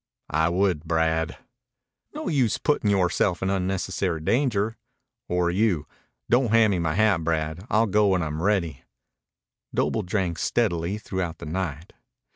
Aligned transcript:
"I 0.31 0.49
would, 0.49 0.85
Brad." 0.85 1.37
"No 2.15 2.27
use 2.27 2.55
you 2.55 2.59
puttin' 2.63 2.89
yoreself 2.89 3.43
in 3.43 3.51
unnecessary 3.51 4.19
danger." 4.19 4.75
"Or 5.29 5.51
you. 5.51 5.85
Don't 6.27 6.49
hand 6.49 6.71
me 6.71 6.79
my 6.79 6.95
hat, 6.95 7.23
Brad. 7.23 7.67
I'll 7.69 7.85
go 7.85 8.07
when 8.07 8.23
I'm 8.23 8.41
ready." 8.41 8.81
Doble 9.75 10.01
drank 10.01 10.39
steadily 10.39 10.97
throughout 10.97 11.37
the 11.37 11.45
night. 11.45 11.93